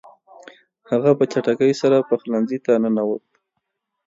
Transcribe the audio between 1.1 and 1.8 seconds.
په چټکۍ